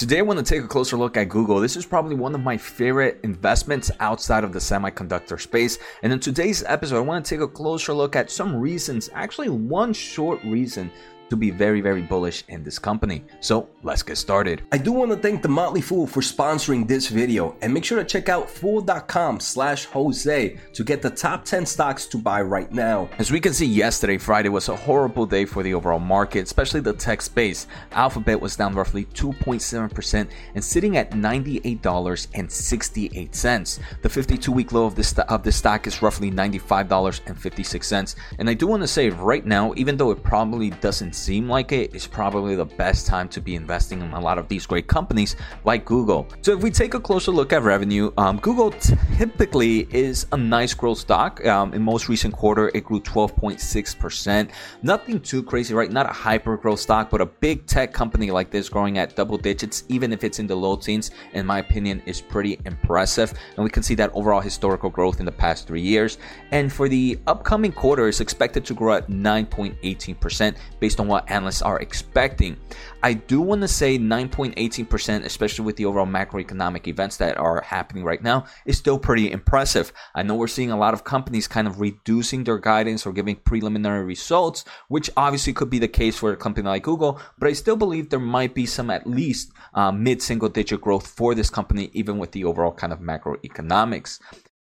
[0.00, 1.60] Today, I want to take a closer look at Google.
[1.60, 5.78] This is probably one of my favorite investments outside of the semiconductor space.
[6.02, 9.50] And in today's episode, I want to take a closer look at some reasons, actually,
[9.50, 10.90] one short reason
[11.30, 13.24] to be very, very bullish in this company.
[13.40, 14.62] So let's get started.
[14.72, 17.98] I do want to thank The Motley Fool for sponsoring this video and make sure
[17.98, 22.70] to check out fool.com slash Jose to get the top 10 stocks to buy right
[22.72, 23.08] now.
[23.18, 26.80] As we can see yesterday, Friday was a horrible day for the overall market, especially
[26.80, 27.68] the tech space.
[27.92, 33.80] Alphabet was down roughly 2.7% and sitting at $98.68.
[34.02, 38.16] The 52 week low of this, of this stock is roughly $95.56.
[38.38, 41.72] And I do want to say right now, even though it probably doesn't seem like
[41.72, 44.86] it, it's probably the best time to be investing in a lot of these great
[44.86, 46.26] companies like Google.
[46.42, 48.70] So if we take a closer look at revenue, um, Google
[49.18, 51.44] typically is a nice growth stock.
[51.46, 54.50] Um, in most recent quarter, it grew 12.6%.
[54.82, 55.90] Nothing too crazy, right?
[55.90, 59.36] Not a hyper growth stock, but a big tech company like this growing at double
[59.36, 63.34] digits, even if it's in the low teens, in my opinion, is pretty impressive.
[63.56, 66.18] And we can see that overall historical growth in the past three years.
[66.50, 71.60] And for the upcoming quarter, it's expected to grow at 9.18% based on what analysts
[71.60, 72.56] are expecting.
[73.02, 78.04] I do want to say 9.18%, especially with the overall macroeconomic events that are happening
[78.04, 79.92] right now, is still pretty impressive.
[80.14, 83.36] I know we're seeing a lot of companies kind of reducing their guidance or giving
[83.36, 87.52] preliminary results, which obviously could be the case for a company like Google, but I
[87.52, 91.50] still believe there might be some at least uh, mid single digit growth for this
[91.50, 94.20] company, even with the overall kind of macroeconomics.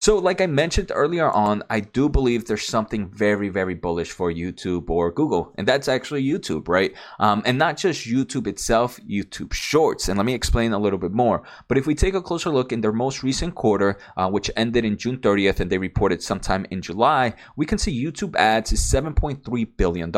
[0.00, 4.32] So, like I mentioned earlier on, I do believe there's something very, very bullish for
[4.32, 6.94] YouTube or Google, and that's actually YouTube, right?
[7.18, 10.08] Um, and not just YouTube itself, YouTube Shorts.
[10.08, 11.42] And let me explain a little bit more.
[11.66, 14.84] But if we take a closer look in their most recent quarter, uh, which ended
[14.84, 18.80] in June 30th and they reported sometime in July, we can see YouTube ads is
[18.80, 20.12] $7.3 billion.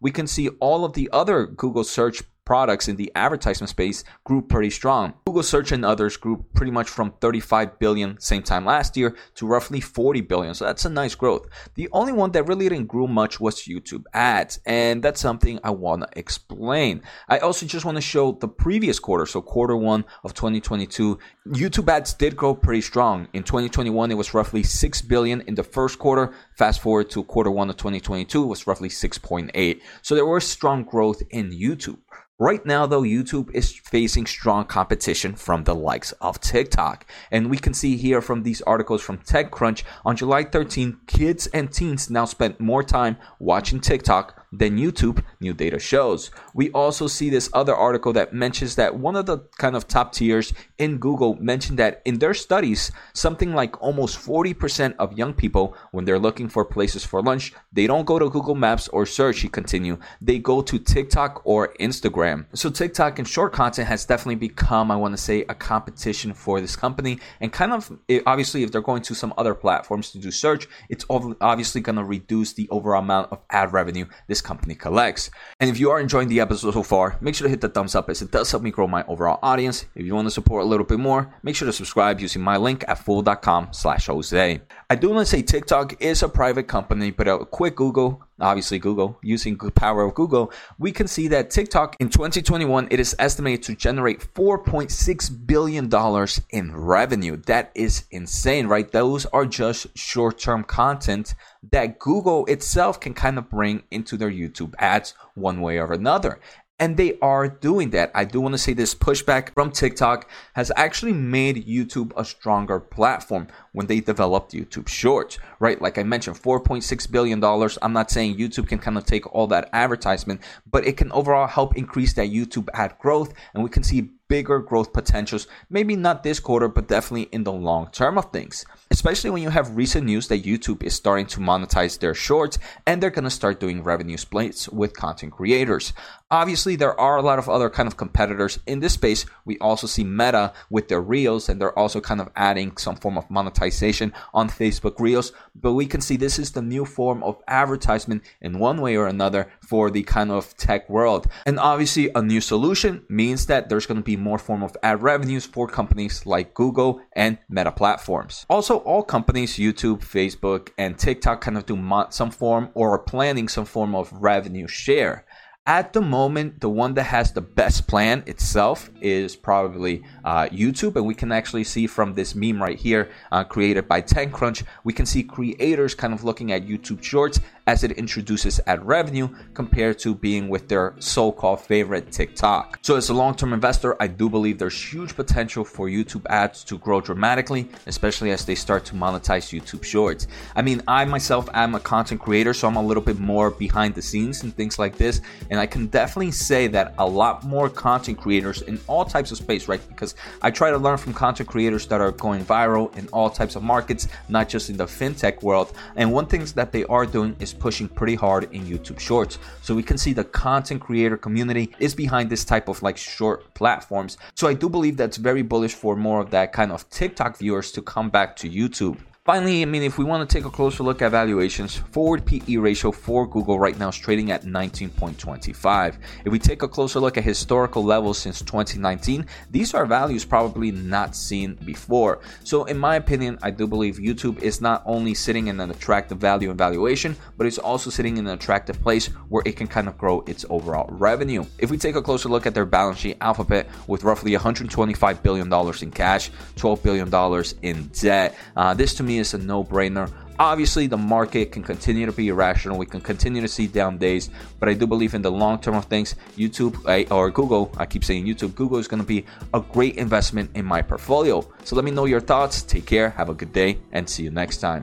[0.00, 4.42] We can see all of the other Google search products in the advertisement space grew
[4.42, 5.14] pretty strong.
[5.26, 9.46] Google search and others grew pretty much from 35 billion same time last year to
[9.46, 10.54] roughly 40 billion.
[10.54, 11.46] So that's a nice growth.
[11.74, 15.70] The only one that really didn't grow much was YouTube ads, and that's something I
[15.70, 17.02] want to explain.
[17.28, 21.88] I also just want to show the previous quarter, so quarter 1 of 2022, YouTube
[21.88, 23.28] ads did grow pretty strong.
[23.32, 26.32] In 2021 it was roughly 6 billion in the first quarter.
[26.56, 29.80] Fast forward to quarter 1 of 2022 it was roughly 6.8.
[30.02, 31.98] So there was strong growth in YouTube.
[32.42, 37.06] Right now, though, YouTube is facing strong competition from the likes of TikTok.
[37.30, 41.72] And we can see here from these articles from TechCrunch on July 13, kids and
[41.72, 46.30] teens now spend more time watching TikTok than YouTube, new data shows.
[46.54, 50.12] We also see this other article that mentions that one of the kind of top
[50.12, 55.74] tiers in Google mentioned that in their studies, something like almost 40% of young people,
[55.92, 59.40] when they're looking for places for lunch, they don't go to Google Maps or search,
[59.40, 59.98] he continued.
[60.20, 62.44] They go to TikTok or Instagram.
[62.52, 66.60] So TikTok and short content has definitely become, I want to say, a competition for
[66.60, 67.20] this company.
[67.40, 67.90] And kind of,
[68.26, 72.04] obviously, if they're going to some other platforms to do search, it's obviously going to
[72.04, 75.30] reduce the overall amount of ad revenue this company collects.
[75.60, 77.94] And if you are enjoying the episode so far, make sure to hit the thumbs
[77.94, 79.86] up as it does help me grow my overall audience.
[79.94, 82.56] If you want to support a little bit more, make sure to subscribe using my
[82.56, 84.60] link at fool.com slash Jose.
[84.90, 88.78] I do want to say TikTok is a private company, but a quick Google obviously
[88.78, 93.16] Google, using the power of Google, we can see that TikTok in 2021 it is
[93.18, 97.36] estimated to generate 4.6 billion dollars in revenue.
[97.36, 98.90] That is insane, right?
[98.90, 101.34] Those are just short-term content
[101.70, 106.40] that Google itself can kind of bring into their YouTube ads one way or another.
[106.82, 108.10] And they are doing that.
[108.12, 112.80] I do want to say this pushback from TikTok has actually made YouTube a stronger
[112.80, 115.80] platform when they developed YouTube Shorts, right?
[115.80, 117.44] Like I mentioned, $4.6 billion.
[117.80, 121.46] I'm not saying YouTube can kind of take all that advertisement, but it can overall
[121.46, 123.32] help increase that YouTube ad growth.
[123.54, 127.52] And we can see bigger growth potentials, maybe not this quarter, but definitely in the
[127.52, 128.64] long term of things.
[128.92, 133.02] Especially when you have recent news that YouTube is starting to monetize their shorts and
[133.02, 135.94] they're going to start doing revenue splits with content creators.
[136.30, 139.26] Obviously, there are a lot of other kind of competitors in this space.
[139.44, 143.18] We also see Meta with their Reels, and they're also kind of adding some form
[143.18, 145.32] of monetization on Facebook Reels.
[145.54, 149.08] But we can see this is the new form of advertisement in one way or
[149.08, 151.26] another for the kind of tech world.
[151.44, 155.02] And obviously, a new solution means that there's going to be more form of ad
[155.02, 158.46] revenues for companies like Google and Meta platforms.
[158.48, 161.76] Also, all companies, YouTube, Facebook, and TikTok kind of do
[162.10, 165.24] some form or are planning some form of revenue share.
[165.64, 170.96] At the moment, the one that has the best plan itself is probably uh, YouTube,
[170.96, 174.92] and we can actually see from this meme right here, uh, created by TechCrunch, we
[174.92, 179.98] can see creators kind of looking at YouTube Shorts as it introduces ad revenue compared
[180.00, 182.78] to being with their so-called favorite TikTok.
[182.82, 186.78] So as a long-term investor, I do believe there's huge potential for YouTube ads to
[186.78, 190.26] grow dramatically, especially as they start to monetize YouTube Shorts.
[190.56, 193.94] I mean, I myself am a content creator, so I'm a little bit more behind
[193.94, 195.20] the scenes and things like this,
[195.50, 199.38] and I can definitely say that a lot more content creators in all types of
[199.38, 199.80] space, right?
[199.88, 203.56] Because I try to learn from content creators that are going viral in all types
[203.56, 205.72] of markets, not just in the fintech world.
[205.96, 209.38] And one thing that they are doing is pushing pretty hard in YouTube Shorts.
[209.62, 213.52] So we can see the content creator community is behind this type of like short
[213.54, 214.18] platforms.
[214.34, 217.72] So I do believe that's very bullish for more of that kind of TikTok viewers
[217.72, 218.98] to come back to YouTube.
[219.24, 222.56] Finally, I mean, if we want to take a closer look at valuations, forward PE
[222.56, 225.96] ratio for Google right now is trading at 19.25.
[226.24, 230.72] If we take a closer look at historical levels since 2019, these are values probably
[230.72, 232.18] not seen before.
[232.42, 236.18] So, in my opinion, I do believe YouTube is not only sitting in an attractive
[236.18, 239.86] value and valuation, but it's also sitting in an attractive place where it can kind
[239.86, 241.44] of grow its overall revenue.
[241.58, 245.48] If we take a closer look at their balance sheet, Alphabet with roughly 125 billion
[245.48, 249.38] dollars in cash, 12 billion dollars in debt, uh, this to me me is a
[249.38, 250.10] no brainer.
[250.38, 252.78] Obviously, the market can continue to be irrational.
[252.78, 255.76] We can continue to see down days, but I do believe in the long term
[255.76, 256.16] of things.
[256.36, 256.74] YouTube
[257.10, 260.64] or Google, I keep saying YouTube, Google is going to be a great investment in
[260.64, 261.46] my portfolio.
[261.64, 262.62] So let me know your thoughts.
[262.62, 264.80] Take care, have a good day, and see you next time.